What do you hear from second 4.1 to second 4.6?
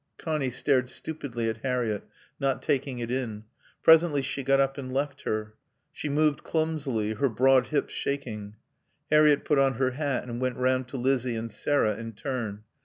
she got